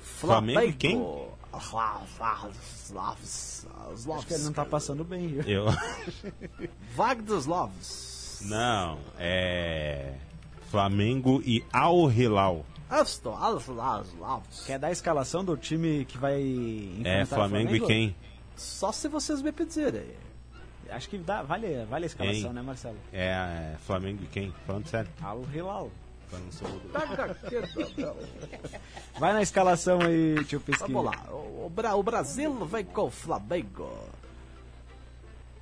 [0.00, 1.00] Flamengo e quem?
[4.16, 5.42] Acho que ele não tá passando bem, viu?
[5.42, 5.66] Eu.
[6.94, 8.42] Wagner Slavs.
[8.42, 10.14] Não, é.
[10.70, 12.64] Flamengo e Al Hilal.
[14.66, 18.16] Quer dar a escalação do time que vai enfrentar É, o Flamengo e quem?
[18.56, 20.10] Só se vocês me pedirem.
[20.90, 22.52] Acho que dá, vale, vale a escalação, Hein?
[22.52, 22.96] né, Marcelo?
[23.12, 24.52] É, é, Flamengo e quem?
[24.66, 25.10] Falando sério.
[25.22, 25.90] Al Hilal.
[26.30, 28.16] Falando sobre- Pega aqui, meu.
[29.18, 30.86] Vai na escalação aí, tio Pesquisa.
[30.92, 31.24] Vamos lá.
[31.32, 33.90] O, o Bra- o Brasil vem com o Flamengo.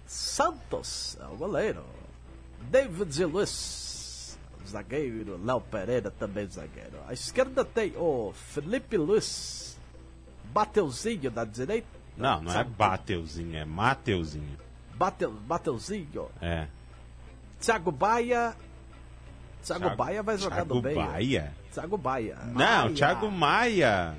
[0.07, 1.85] Santos é o goleiro.
[2.71, 3.49] David Luiz,
[4.67, 5.39] zagueiro.
[5.45, 6.99] Léo Pereira também zagueiro.
[7.09, 9.79] À esquerda tem o Felipe Luiz.
[10.45, 11.87] Bateuzinho da direita.
[12.17, 12.71] Não, não é Sabe?
[12.71, 14.59] Bateuzinho, é Mateuzinho.
[14.95, 16.29] Bateu, Bateuzinho.
[16.41, 16.67] É.
[17.61, 18.55] Thiago Baia.
[19.63, 20.97] Thiago, Thiago- Baia vai jogar Thiago no meio.
[20.97, 21.53] Baia?
[21.73, 22.37] Thiago Baia.
[22.47, 24.15] Não, Thiago Maia.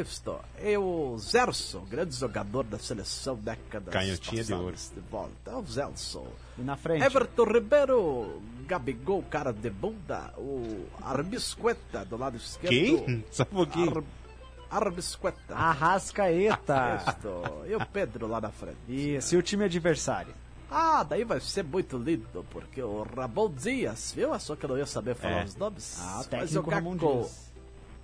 [0.00, 0.38] Isto.
[0.62, 4.74] E o Zerson, grande jogador da seleção décadas Canhotinha de ouro.
[4.76, 5.50] de volta.
[5.50, 6.26] É o Zelson.
[6.58, 7.02] E na frente.
[7.04, 10.32] Everton Ribeiro, Gabigol, cara de bunda.
[10.36, 12.68] O Arbisqueta, do lado esquerdo.
[12.70, 13.24] Quem?
[13.32, 14.04] Só um pouquinho.
[14.70, 14.82] Ar...
[14.82, 15.54] Arbisqueta.
[15.54, 17.02] Arrascaeta.
[17.08, 17.42] Isto.
[17.68, 18.76] E o Pedro lá na frente.
[18.88, 20.34] Isso, e o time adversário?
[20.70, 24.36] Ah, daí vai ser muito lindo, porque o Ramon Dias, viu?
[24.40, 25.44] Só que eu não ia saber falar É.
[25.44, 25.96] os nomes.
[26.00, 27.52] Ah, técnico jogar Ramon Dias.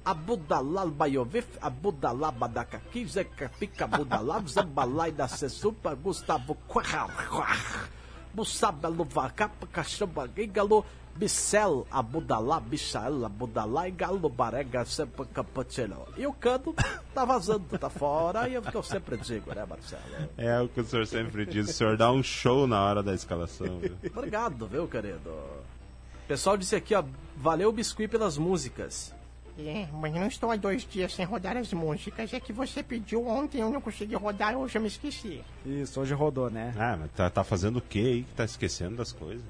[0.04, 7.88] Abudalal Baiovic, Abudalá Badacaqui, Zeca Pica Abudalá, Zambalai da Sesupa, Gustavo Quar,
[8.34, 10.84] Bussaba Luvacapa, Cachamba Galo,
[11.14, 16.08] Bicel Abudalá, Bichael Abudalá e Galo Barega, sempre Capocelo.
[16.16, 16.74] E o Cano
[17.14, 20.02] tá vazando, tá fora, e é o que eu sempre digo, né, Marcelo?
[20.36, 21.68] É o que o senhor sempre diz.
[21.68, 23.78] O senhor dá um show na hora da escalação.
[23.78, 23.96] viu?
[24.16, 25.30] Obrigado, viu, querido?
[25.30, 27.04] O pessoal disse aqui, ó,
[27.36, 29.14] valeu Biscuit pelas músicas.
[29.58, 32.32] É, mas não estou há dois dias sem rodar as músicas.
[32.32, 35.42] É que você pediu ontem, eu não consegui rodar, hoje eu me esqueci.
[35.66, 36.72] Isso, hoje rodou, né?
[36.78, 39.44] Ah, mas tá, tá fazendo o que aí que tá esquecendo das coisas?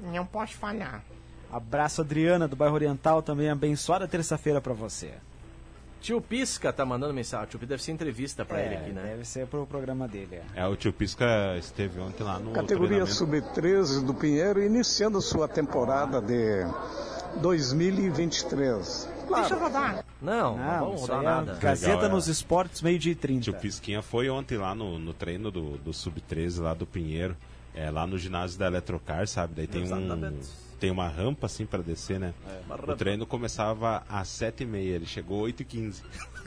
[0.00, 1.02] Não posso falar.
[1.50, 5.12] Abraço, Adriana, do bairro Oriental, também abençoada terça-feira pra você.
[6.00, 7.46] Tio Pisca tá mandando mensagem.
[7.46, 9.02] O tio Pisca deve ser entrevista pra ele É, aqui, né?
[9.02, 10.40] Deve ser pro programa dele.
[10.54, 10.60] é.
[10.60, 13.14] É, o tio Pisca esteve ontem lá no Categoria treinamento.
[13.16, 16.64] Sub-13 do Pinheiro, iniciando sua temporada de
[17.40, 19.08] 2023.
[19.28, 20.04] Deixa Claro, rodar.
[20.20, 21.54] Não, não, Não, vamos rodar é nada.
[21.54, 22.12] Gazeta Legal, é.
[22.12, 23.52] nos Esportes, meio-dia e Tio 30.
[23.54, 27.36] Pisquinha foi ontem lá no, no treino do, do Sub-13 lá do Pinheiro.
[27.74, 29.54] É, lá no ginásio da Eletrocar, sabe?
[29.54, 29.84] Daí tem um.
[29.84, 30.48] Exatamente.
[30.80, 32.32] Tem uma rampa assim pra descer, né?
[32.64, 36.02] uma o treino começava às 7h30, ele chegou às 8h15.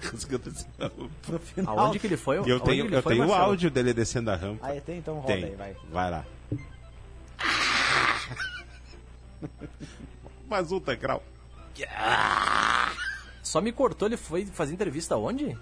[0.10, 1.10] Conseguiu descer a rampa.
[1.30, 1.80] No final.
[1.80, 2.38] Aonde que ele foi?
[2.38, 4.66] E eu Aonde tenho, eu foi, tenho o áudio dele descendo a rampa.
[4.68, 5.44] Aí tem, então roda Tem.
[5.46, 5.76] aí, vai.
[5.92, 6.26] Vai lá.
[10.50, 11.24] Mais um degrau.
[13.44, 15.58] Só me cortou, ele foi fazer entrevista onde?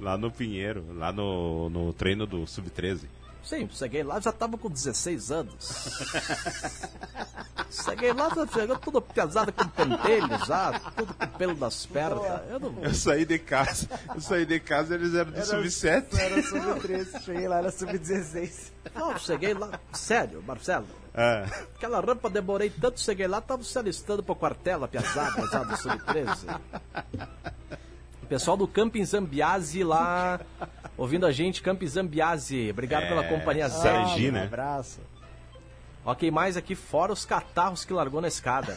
[0.00, 3.06] Lá no Pinheiro, lá no, no treino do Sub-13.
[3.44, 6.00] Sim, cheguei lá, já tava com 16 anos.
[7.70, 12.40] cheguei lá, já chegou tudo pesado com pentelho já, tudo com pelo nas pernas.
[12.48, 12.82] Eu não...
[12.82, 16.18] Eu saí de casa, eu saí de casa eles eram do Sub-7.
[16.18, 18.72] Era sub-13, cheguei lá, era sub-16.
[18.94, 20.86] Não, cheguei lá, sério, Marcelo.
[21.14, 25.62] Ah, Aquela rampa demorei tanto, cheguei lá, tava se alistando pro quartel, a piazada já
[25.62, 26.60] do Sub-13.
[28.22, 30.40] O pessoal do Camping Zambiase lá,
[30.96, 32.70] ouvindo a gente, Camping Zambiase.
[32.70, 34.30] Obrigado É, pela companhia Sergi, Zambi.
[34.30, 34.42] né?
[34.42, 35.00] Um abraço.
[36.06, 38.76] Ok, mais aqui fora os catarros que largou na escada.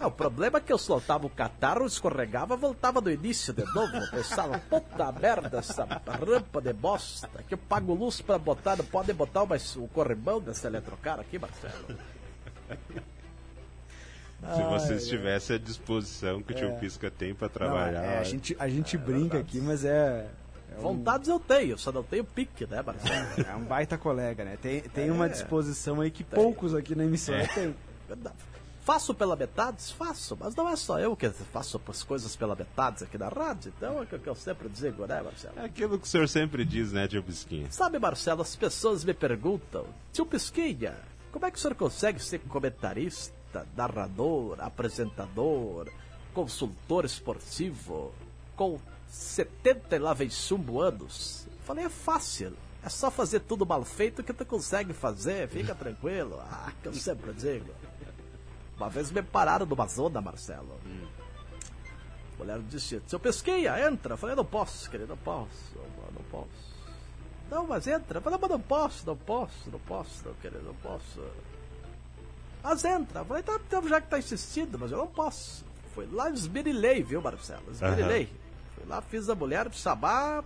[0.00, 3.96] Ah, o problema é que eu soltava o catarro, escorregava, voltava do início de novo.
[3.96, 7.28] Eu Pensava, puta merda, essa rampa de bosta.
[7.46, 11.38] Que eu pago luz pra botar, não pode botar mais o corrimão dessa eletrocar aqui,
[11.38, 11.96] Marcelo.
[14.54, 18.02] se vocês tivessem a disposição que o tio Pisca tem pra Não, trabalhar.
[18.02, 20.26] é, a gente, a gente brinca aqui, mas é.
[20.82, 23.46] É um- Vontades eu tenho, só não tenho pique, né, Marcelo?
[23.48, 24.56] É um baita colega, né?
[24.60, 25.12] Tem, tem É.
[25.12, 27.74] uma disposição aí que poucos aqui na emissora têm.
[28.08, 28.36] Verdade.
[28.82, 29.92] Faço pela metade?
[29.94, 33.72] Faço, mas não é só eu que faço as coisas pela metade aqui na rádio,
[33.76, 35.54] então é o que eu sempre digo, né, Marcelo?
[35.58, 37.66] É aquilo que o senhor sempre diz, né, tio Pisquinha?
[37.70, 40.96] Sabe, Marcelo, as pessoas me perguntam, tio Pisquinha,
[41.30, 45.88] como é que o senhor consegue ser comentarista, narrador, apresentador,
[46.32, 48.12] consultor esportivo,
[48.56, 48.78] com
[49.10, 51.46] 70 e lá vem chumbo anos?
[51.46, 52.52] Eu Falei, é fácil.
[52.82, 56.40] É só fazer tudo mal feito que tu consegue fazer, fica tranquilo.
[56.40, 57.70] Ah, que eu sempre digo.
[58.76, 60.80] Uma vez me pararam numa zona, Marcelo.
[62.34, 64.14] A mulher disse, seu Pesquinha, entra.
[64.14, 65.76] Eu falei, não posso, querido, não posso,
[66.14, 66.70] não posso.
[67.50, 68.18] Não, mas entra.
[68.18, 71.22] Eu falei, mas não posso, não posso, não posso, não, querido, não posso.
[72.62, 73.20] Mas entra.
[73.20, 75.64] Eu falei, tá, então já que tá insistindo, mas eu não posso.
[75.94, 77.70] Fui lá e esmerilhei, viu, Marcelo?
[77.70, 78.30] Esmerilhei.
[78.80, 80.42] Fui lá, fiz a mulher chamar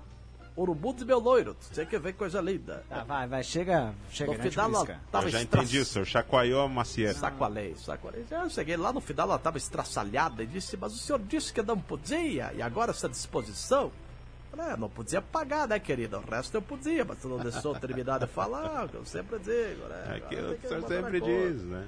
[0.56, 1.56] urubu de meu loiro.
[1.72, 2.84] Tinha que ver coisa linda.
[2.88, 5.00] Tá, vai, vai, chega, chega, No né, final, ela Pisca?
[5.10, 7.14] tava eu já estra- entendi, o senhor chacoalhou a macieira.
[7.14, 8.24] Sacoalei, sacoalei.
[8.30, 11.62] Eu cheguei lá no final, ela estava estraçalhada e disse: Mas o senhor disse que
[11.62, 13.90] não podia, e agora essa disposição?
[14.50, 16.18] Falei, "É, não podia pagar, né, querida?
[16.20, 19.38] O resto eu podia, mas tu não deixou terminar de falar, o que eu sempre
[19.40, 20.16] digo, né?
[20.16, 21.84] É que o senhor sempre conta." diz, né?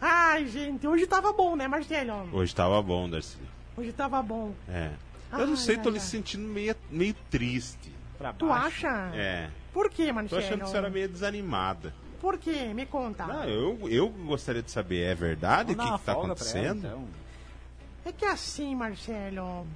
[0.00, 2.28] Ai, gente, hoje tava bom, né, Marcelo?
[2.30, 3.38] Hoje tava bom, Darcy.
[3.74, 4.52] Hoje tava bom.
[4.68, 4.90] É.
[5.38, 6.04] Eu não Ai, sei, tô ai, lhe ai.
[6.04, 7.92] sentindo meio, meio triste.
[8.18, 8.86] Pra Tu baixo.
[8.86, 9.10] acha?
[9.16, 9.50] É.
[9.72, 10.40] Por que, Tô Marcelo?
[10.42, 11.92] achando que você era meio desanimada.
[12.20, 12.72] Por quê?
[12.72, 13.26] Me conta.
[13.26, 16.78] Não, eu, eu gostaria de saber, é verdade o que, que tá ela, acontecendo?
[16.86, 17.04] então.
[18.04, 19.66] É que assim, Marcelo...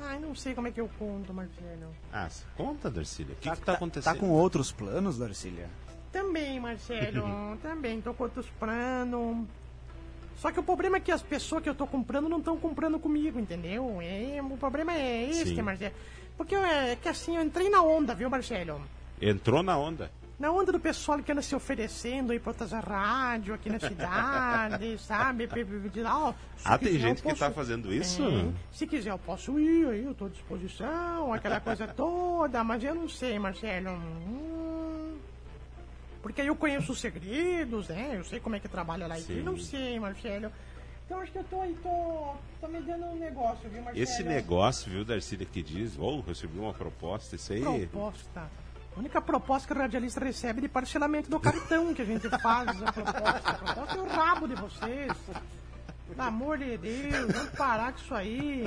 [0.00, 1.92] Ai, não sei como é que eu conto, Marcelo.
[2.12, 3.34] Ah, conta, Darcília.
[3.34, 4.14] O que, que tá acontecendo?
[4.14, 5.68] Tá com outros planos, Darcília?
[6.12, 9.44] Também, Marcelo, também tô com outros planos.
[10.38, 12.98] Só que o problema é que as pessoas que eu tô comprando não estão comprando
[12.98, 13.98] comigo, entendeu?
[14.00, 15.62] É, o problema é esse, Sim.
[15.62, 15.92] Marcelo.
[16.36, 18.80] Porque eu, é que assim, eu entrei na onda, viu, Marcelo?
[19.20, 20.10] Entrou na onda.
[20.38, 24.96] Na onda do pessoal que anda se oferecendo aí pra outras rádios aqui na cidade,
[25.02, 25.48] sabe?
[26.64, 28.22] Ah, tem quiser, gente que posso- tá fazendo isso?
[28.22, 32.84] É, se quiser, eu posso ir aí, eu tô à disposição, aquela coisa toda, mas
[32.84, 33.90] eu não sei, Marcelo.
[33.90, 35.16] Hum,
[36.28, 38.16] porque aí eu conheço os segredos, né?
[38.16, 39.36] Eu sei como é que trabalha lá e Sim.
[39.36, 40.52] tudo, não sei, Marcelo.
[41.06, 44.04] Então acho que eu tô aí, tô, tô me dando um negócio, viu, Marcelo?
[44.04, 47.62] Esse negócio, viu, Darcília, que diz, ou recebi uma proposta, isso aí.
[47.62, 48.42] Proposta.
[48.94, 52.28] A única proposta que o radialista recebe é de parcelamento do cartão que a gente
[52.28, 53.50] faz a proposta.
[53.50, 55.12] A proposta é o rabo de vocês.
[56.08, 58.64] Pelo amor de Deus, vamos parar com isso aí.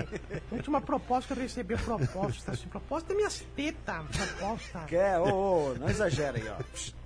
[0.51, 2.53] A última proposta que eu recebi é proposta.
[2.53, 4.79] Assim, proposta é minhas tetas, proposta.
[4.87, 5.19] Quer?
[5.19, 6.57] Ô, ô, não exagera aí, ó.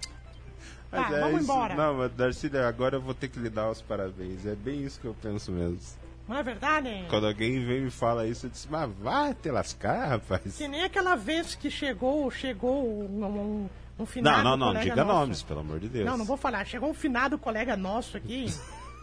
[0.91, 1.43] Tá, Mas é vamos isso.
[1.51, 1.75] embora.
[1.75, 4.45] Não, mas Darcília, agora eu vou ter que lhe dar os parabéns.
[4.45, 5.79] É bem isso que eu penso mesmo.
[6.27, 6.89] Não é verdade?
[7.09, 10.55] Quando alguém vem e me fala isso, eu disse, mas vai te lascar, rapaz.
[10.57, 13.69] Que nem aquela vez que chegou, chegou um, um,
[13.99, 15.19] um finado Não, não, não, diga nosso.
[15.19, 16.05] nomes, pelo amor de Deus.
[16.05, 16.65] Não, não vou falar.
[16.65, 18.47] Chegou um finado colega nosso aqui.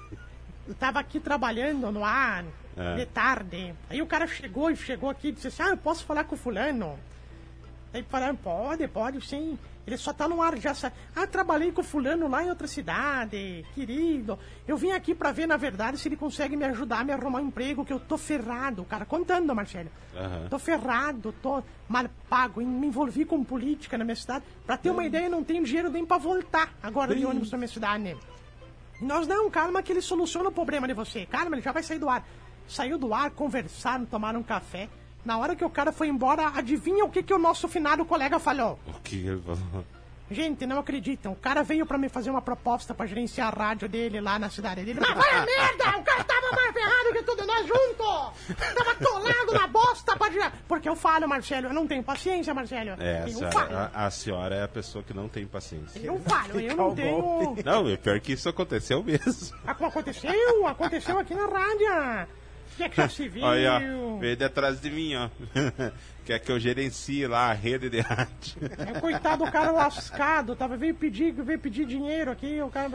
[0.79, 2.45] Tava aqui trabalhando no ar
[2.77, 2.97] É.
[2.97, 3.75] de tarde.
[3.90, 6.35] Aí o cara chegou e chegou aqui e disse assim: Ah, eu posso falar com
[6.35, 6.99] o fulano?
[7.92, 9.59] Aí falaram, pode, pode, sim.
[9.87, 10.73] Ele só tá no ar já.
[10.75, 14.38] sa- Ah, trabalhei com o fulano lá em outra cidade, querido.
[14.66, 17.40] Eu vim aqui pra ver, na verdade, se ele consegue me ajudar a me arrumar
[17.40, 18.83] um emprego, que eu tô ferrado.
[18.83, 19.90] O cara contando, Marcelo.
[20.16, 20.47] Aham.
[20.49, 24.45] Tô ferrado, tô mal pago, me envolvi com política na minha cidade.
[24.64, 27.59] Pra ter uma ideia, eu não tenho dinheiro nem pra voltar agora de ônibus pra
[27.59, 28.16] minha cidade.
[29.01, 31.27] E nós não, calma que ele soluciona o problema de você.
[31.27, 32.25] Calma, ele já vai sair do ar.
[32.68, 34.88] Saiu do ar, conversaram, tomaram um café.
[35.25, 38.39] Na hora que o cara foi embora, adivinha o que, que o nosso finado colega
[38.39, 38.79] falou?
[38.87, 39.85] O que ele falou?
[40.31, 41.33] Gente, não acreditam.
[41.33, 44.49] O cara veio pra me fazer uma proposta pra gerenciar a rádio dele lá na
[44.49, 44.99] cidade dele.
[44.99, 45.99] Mas vai a merda!
[45.99, 48.57] O cara tava mais ferrado que tudo nós juntos!
[48.75, 50.53] Tava atolado na bosta pra gerar.
[50.67, 52.91] Porque eu falo, Marcelo, eu não tenho paciência, Marcelo.
[52.99, 56.01] É, a senhora, a, a senhora é a pessoa que não tem paciência.
[56.01, 57.57] Eu falo, eu não tenho.
[57.63, 59.55] Não, pior que isso aconteceu mesmo.
[59.67, 62.29] Aconteceu, aconteceu aqui na rádio.
[62.73, 63.45] O que é que se viu?
[63.45, 65.29] Olha, ó, veio de atrás de mim, ó.
[66.25, 68.57] Quer que eu gerencie lá a rede de rádio.
[68.79, 72.89] É, coitado do cara lascado, tava, veio pedir, veio pedir dinheiro aqui, o cara.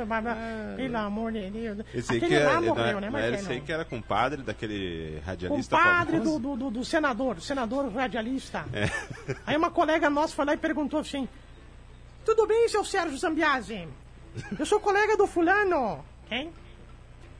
[0.77, 1.79] Pelo amor de Deus.
[1.93, 3.53] Esse aí que Aquele é, lá não, morreu, né, não era esse Marcelo?
[3.53, 8.65] aí que era compadre daquele radialista Compadre do, do, do, do senador, do senador radialista.
[8.71, 8.89] É.
[9.45, 11.27] Aí uma colega nossa foi lá e perguntou assim:
[12.23, 13.89] Tudo bem, seu Sérgio Zambiase?
[14.57, 16.03] Eu sou colega do fulano.
[16.29, 16.53] Quem?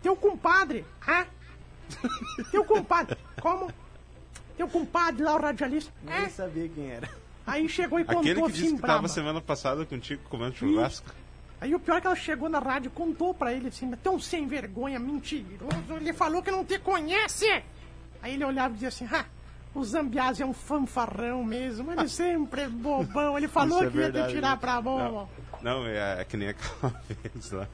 [0.02, 0.86] Teu compadre.
[1.08, 1.26] Hã?
[2.52, 3.17] Teu compadre.
[3.41, 3.71] Como?
[4.56, 5.91] Teu compadre lá, o radialista.
[6.04, 6.30] Nem É?
[6.30, 7.10] sabia quem era.
[7.45, 8.95] Aí chegou e contou Aquele que assim disse que pra...
[8.95, 11.10] tava semana passada contigo comendo churrasco.
[11.62, 14.19] Aí o pior é que ela chegou na rádio e contou pra ele assim, tão
[14.19, 17.45] sem vergonha, mentiroso, ele falou que não te conhece!
[18.21, 19.26] Aí ele olhava e dizia assim, ah,
[19.73, 23.91] o Zambiase é um fanfarrão mesmo, ele sempre é bobão, ele falou é que ia
[23.91, 24.58] te verdade, tirar né?
[24.58, 25.30] pra bobo.
[25.63, 27.67] Não, não é, é que nem aquela vez lá.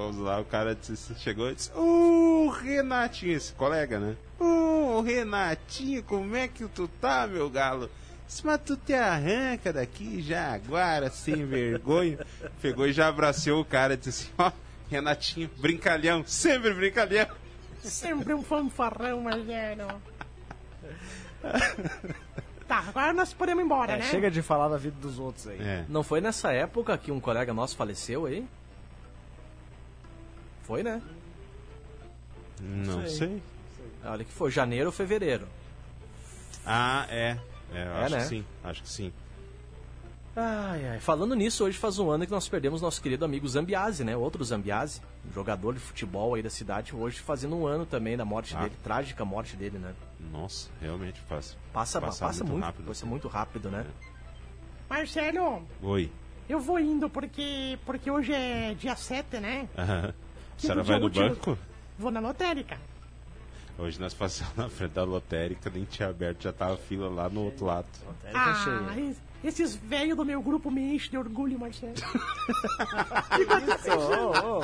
[0.00, 4.16] Fomos lá, o cara disse, chegou e disse, Ô, Renatinho, esse colega, né?
[4.38, 7.90] Ô, Renatinho, como é que tu tá, meu galo?
[8.26, 12.18] Disse, Mas tu te arranca daqui, Jaguara, sem vergonha.
[12.62, 14.50] Pegou e já abraçou o cara e disse assim, ó,
[14.90, 17.26] Renatinho, brincalhão, sempre brincalhão.
[17.82, 20.00] Sempre um fanfarrão, Marcelo.
[22.66, 24.04] Tá, agora nós podemos ir embora, É, né?
[24.04, 25.60] chega de falar da vida dos outros aí.
[25.60, 25.84] É.
[25.90, 28.46] Não foi nessa época que um colega nosso faleceu aí?
[30.70, 31.02] Foi, né?
[32.60, 33.08] Não sei.
[33.08, 33.42] sei.
[34.04, 35.48] Olha que foi janeiro ou fevereiro.
[36.64, 37.36] Ah, é.
[37.74, 38.20] É, eu É, acho né?
[38.22, 39.12] que sim, acho que sim.
[40.36, 41.00] Ai, ai.
[41.00, 44.16] Falando nisso, hoje faz um ano que nós perdemos nosso querido amigo Zambiase, né?
[44.16, 48.24] Outro Zambiase, um jogador de futebol aí da cidade, hoje fazendo um ano também da
[48.24, 48.60] morte Ah.
[48.62, 49.92] dele, trágica morte dele, né?
[50.30, 51.56] Nossa, realmente faz.
[51.72, 52.86] Passa, Passa passa muito muito, rápido.
[52.86, 53.84] passa muito rápido, né?
[54.88, 56.12] Marcelo, Oi.
[56.48, 59.68] eu vou indo porque, porque hoje é dia 7, né?
[59.76, 60.14] Aham.
[60.60, 61.28] A senhora vai no útil.
[61.28, 61.58] banco?
[61.98, 62.78] Vou na lotérica.
[63.78, 67.28] Hoje nós passamos na frente da lotérica, nem tinha aberto, já tava a fila lá
[67.30, 67.86] no outro lado.
[68.30, 68.54] Tá
[68.92, 71.94] Ah, es- esses velhos do meu grupo me enchem de orgulho, Marcelo.
[73.96, 74.62] Ô, ô,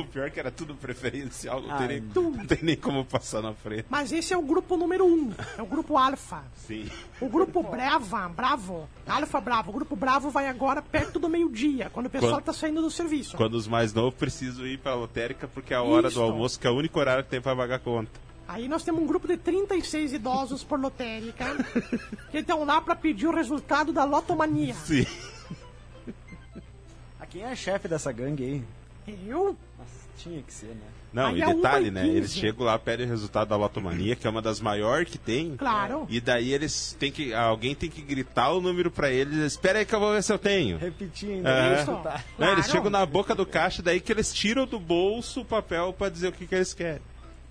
[0.00, 3.04] O pior é que era tudo preferencial, não, Ai, tem, nem, não tem nem como
[3.04, 3.86] passar na frente.
[3.88, 6.42] Mas esse é o grupo número um, é o grupo Alfa.
[6.66, 6.88] Sim.
[7.20, 12.06] O grupo Brava, Bravo, Alfa Bravo, o grupo Bravo vai agora perto do meio-dia, quando
[12.06, 13.36] o pessoal Quando- tá saindo do serviço.
[13.36, 16.16] Quando os mais novos precisam ir pra lotérica, porque é a hora Isso.
[16.18, 18.10] do almoço, que é o único horário que tem pra pagar conta.
[18.48, 21.44] Aí nós temos um grupo de 36 idosos por lotérica,
[22.32, 24.74] que estão lá pra pedir o resultado da lotomania.
[24.74, 25.06] Sim.
[27.20, 28.64] Ah, quem é chefe dessa gangue aí?
[29.26, 29.56] Eu?
[29.78, 30.82] Nossa, tinha que ser, né?
[31.12, 32.06] Não, Aí e é detalhe, né?
[32.06, 35.56] Eles chegam lá, pedem o resultado da Lotomania, que é uma das maiores que tem.
[35.56, 36.06] Claro.
[36.08, 37.34] E daí eles têm que.
[37.34, 39.36] Alguém tem que gritar o número pra eles.
[39.38, 40.78] Espera aí que eu vou ver se eu tenho.
[40.78, 41.48] Repetir ainda.
[41.50, 41.66] É.
[41.74, 41.90] pra Isso.
[41.90, 42.24] escutar.
[42.38, 42.70] Não, eles Claro.
[42.78, 46.28] chegam na boca do caixa, daí que eles tiram do bolso o papel pra dizer
[46.28, 47.02] o que, que eles querem.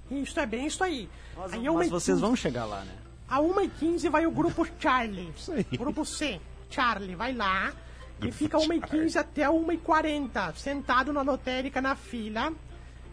[0.10, 1.10] Isso é bem isso aí.
[1.36, 2.22] Mas, aí é mas vocês 15.
[2.22, 2.94] vão chegar lá, né?
[3.28, 5.34] A 1h15 vai o grupo Charlie.
[5.54, 5.78] aí.
[5.78, 6.40] Grupo C.
[6.70, 7.74] Charlie vai lá
[8.22, 12.54] e fica 1h15 até 1h40, sentado na lotérica na fila.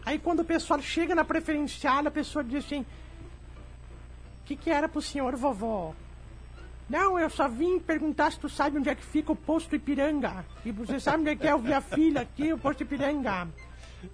[0.05, 4.87] Aí quando o pessoal chega na preferencial, a pessoa diz assim: O que, que era
[4.87, 5.93] pro senhor, vovó?
[6.89, 10.45] Não, eu só vim perguntar se tu sabe onde é que fica o posto Ipiranga.
[10.65, 11.51] E você sabe onde é que é?
[11.51, 13.47] Eu vi a fila aqui, o posto Ipiranga.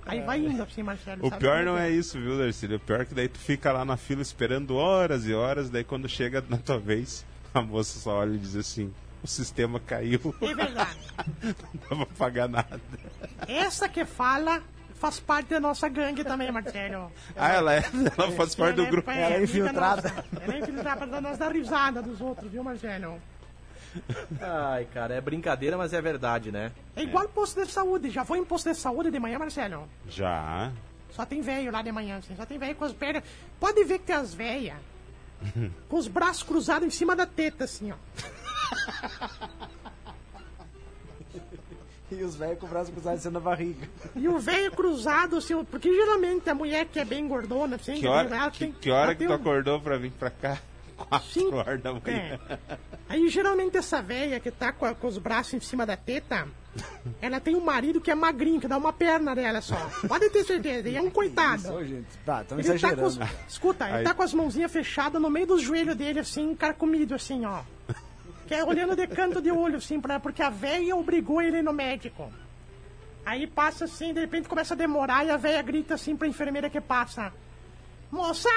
[0.06, 1.26] Aí vai indo assim, Marcelo.
[1.26, 2.78] O pior não é isso, viu, Darcílio?
[2.78, 5.84] O pior é que daí tu fica lá na fila esperando horas e horas, daí
[5.84, 8.92] quando chega na tua vez, a moça só olha e diz assim:
[9.24, 10.98] o sistema caiu, É verdade.
[11.90, 12.82] não dá pra pagar nada.
[13.48, 14.62] Essa que fala
[14.96, 17.12] faz parte da nossa gangue também, Marcelo.
[17.36, 17.84] Ah, ela, é,
[18.18, 19.12] ela faz parte do Ela é- grupo.
[19.12, 20.10] é Ela é amiga infiltrada.
[20.10, 20.26] nossa.
[20.42, 23.22] Ela é infiltrada pra nós dar risada dos outros, viu, Marcelo?
[24.42, 26.72] Ai, cara, é brincadeira, mas é verdade, né?
[26.96, 28.10] É igual posto de saúde.
[28.10, 29.88] Já foi em posto de saúde de manhã, Marcelo?
[30.10, 30.72] Já.
[31.12, 32.36] Só tem velho lá de manhã, assim.
[32.36, 33.24] Só tem velho com as pernas.
[33.60, 34.78] Pode ver que tem as velhas
[35.88, 37.96] com os braços cruzados em cima da teta, assim, ó.
[42.12, 43.88] E os velhos com o braço cruzado assim na barriga.
[44.16, 48.06] E o velho cruzado, assim, porque geralmente a mulher que é bem gordona, assim, Que
[48.06, 50.60] ela hora, que, tem- que hora ela que tu um- acordou pra vir pra cá?
[50.96, 52.40] Quatro horas da manhã.
[52.48, 52.60] É.
[53.10, 56.48] Aí geralmente essa velha que tá com, a- com os braços em cima da teta,
[57.20, 59.76] ela tem um marido que é magrinho, que dá uma perna dela só.
[60.08, 61.74] Pode ter certeza, e é um coitado.
[61.74, 63.08] Ô, gente, tá, estão Ele tá com exagerando.
[63.08, 63.20] os,
[63.52, 67.16] escuta, ele Aí- tá com as mãozinhas fechadas no meio dos joelhos dele, assim, carcomido,
[67.16, 67.64] assim, ó.
[68.62, 72.30] Olhando de canto de olho, assim, pra, porque a velha obrigou ele no médico.
[73.26, 76.70] Aí passa assim, de repente começa a demorar e a velha grita assim pra enfermeira
[76.70, 77.32] que passa:
[78.12, 78.50] Moça!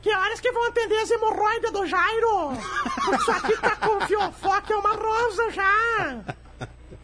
[0.00, 2.52] Que horas que vão atender as hemorroidas do Jairo?
[2.94, 6.34] Porque isso aqui tá com fiofó que é uma rosa já!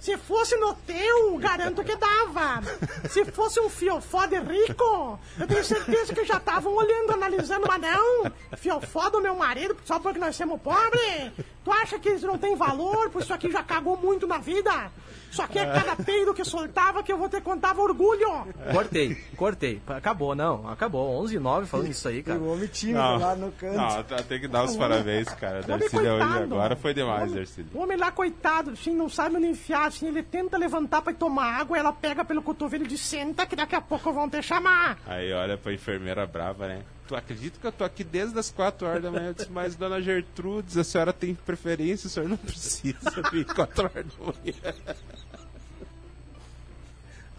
[0.00, 2.62] Se fosse no teu, garanto que dava.
[3.10, 7.82] Se fosse um fiofó de rico, eu tenho certeza que já estavam olhando, analisando, mas
[7.82, 8.32] não.
[8.56, 11.32] Fiofó do meu marido, só porque nós somos pobres?
[11.62, 13.10] Tu acha que isso não tem valor?
[13.10, 14.90] Por isso aqui já cagou muito na vida?
[15.30, 18.46] Isso aqui é cada peido que soltava que eu vou ter contava orgulho.
[18.72, 19.80] Cortei, cortei.
[19.86, 20.68] Acabou, não.
[20.68, 21.08] Acabou.
[21.22, 22.38] 11 e 9 falando isso aí, cara.
[22.38, 23.76] o homem tímido Não, lá no canto.
[23.76, 25.62] não, tem que dar os parabéns, cara.
[25.62, 26.42] Darcílio hoje coitado.
[26.54, 27.70] agora foi demais, Darcílio.
[27.74, 31.16] O homem lá, coitado, assim, não sabe onde enfiar, assim, ele tenta levantar pra ir
[31.16, 34.42] tomar água, ela pega pelo cotovelo e diz, senta que daqui a pouco vão te
[34.42, 34.98] chamar.
[35.06, 36.82] Aí olha pra enfermeira brava, né?
[37.10, 39.26] Tu acredita que eu tô aqui desde as 4 horas da manhã?
[39.30, 43.00] Eu disse, mas dona Gertrudes, a senhora tem preferência, a senhora não precisa
[43.32, 44.74] vir 4 horas da manhã.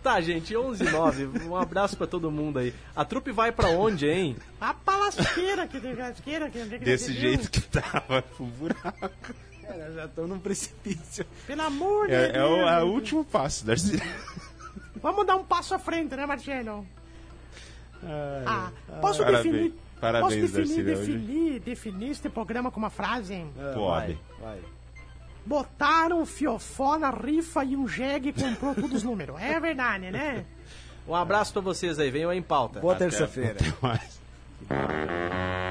[0.03, 1.25] Tá, gente, 11 e 9.
[1.47, 2.73] Um abraço pra todo mundo aí.
[2.93, 4.35] A trupe vai pra onde, hein?
[4.59, 7.61] A palasqueira que tem lasqueira que que- Desse que- jeito que
[8.09, 9.33] vai pro buraco.
[9.61, 11.25] Cara, já estão num precipício.
[11.47, 12.49] Pelo amor de É, é Deus.
[12.49, 14.01] o, é o último passo, Darcílio.
[14.97, 16.85] Vamos dar um passo à frente, né, Marcelo?
[18.45, 19.43] Ah, posso Parabéns.
[19.43, 19.73] definir.
[19.99, 21.13] Parabéns, posso definir, hoje.
[21.13, 23.45] definir, definir este programa com uma frase?
[23.73, 24.17] Pode.
[24.41, 24.59] Vai.
[25.45, 29.39] Botaram o fiofó na rifa e um jegue comprou todos os números.
[29.41, 30.45] É verdade, né?
[31.07, 32.11] Um abraço pra vocês aí.
[32.11, 32.79] Venham aí em pauta.
[32.79, 33.57] Boa Até- terça-feira.